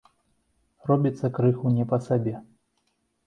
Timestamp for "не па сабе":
1.75-2.33